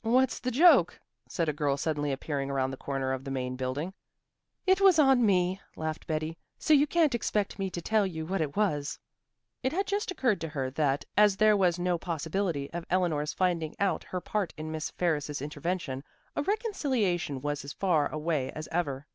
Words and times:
"What's 0.00 0.38
the 0.38 0.50
joke?" 0.50 0.98
said 1.28 1.50
a 1.50 1.52
girl 1.52 1.76
suddenly 1.76 2.10
appearing 2.10 2.48
around 2.48 2.70
the 2.70 2.78
corner 2.78 3.12
of 3.12 3.24
the 3.24 3.30
Main 3.30 3.56
Building. 3.56 3.92
"It 4.66 4.80
was 4.80 4.98
on 4.98 5.26
me," 5.26 5.60
laughed 5.76 6.06
Betty, 6.06 6.38
"so 6.58 6.72
you 6.72 6.86
can't 6.86 7.14
expect 7.14 7.58
me 7.58 7.68
to 7.68 7.82
tell 7.82 8.06
you 8.06 8.24
what 8.24 8.40
it 8.40 8.56
was." 8.56 8.98
It 9.62 9.72
had 9.72 9.86
just 9.86 10.10
occurred 10.10 10.40
to 10.40 10.48
her 10.48 10.70
that, 10.70 11.04
as 11.14 11.36
there 11.36 11.58
was 11.58 11.78
no 11.78 11.98
possibility 11.98 12.70
of 12.70 12.86
Eleanor's 12.88 13.34
finding 13.34 13.74
out 13.78 14.02
her 14.04 14.20
part 14.22 14.54
in 14.56 14.72
Miss 14.72 14.90
Ferris's 14.92 15.42
intervention, 15.42 16.02
a 16.34 16.42
reconciliation 16.42 17.42
was 17.42 17.62
as 17.62 17.74
far 17.74 18.08
away 18.10 18.50
as 18.52 18.68
ever. 18.72 19.06